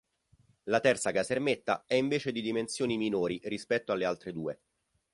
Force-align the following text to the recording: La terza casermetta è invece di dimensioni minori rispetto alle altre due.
La 0.63 0.79
terza 0.81 1.11
casermetta 1.11 1.83
è 1.85 1.93
invece 1.93 2.31
di 2.31 2.41
dimensioni 2.41 2.97
minori 2.97 3.39
rispetto 3.43 3.91
alle 3.91 4.05
altre 4.05 4.31
due. 4.31 4.59